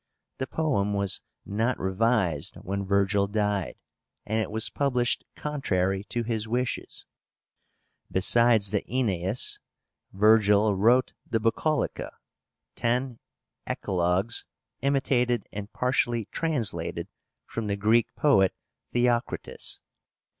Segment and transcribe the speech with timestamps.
[0.39, 3.75] The poem was not revised when Virgil died,
[4.25, 7.05] and it was published contrary to his wishes.
[8.11, 9.59] Besides the Aenéis,
[10.11, 12.13] Virgil wrote the Bucolica,
[12.75, 13.19] ten
[13.67, 14.43] Eclogues
[14.79, 17.07] imitated and partially translated
[17.45, 18.55] from the Greek poet
[18.93, 19.81] Theocritus.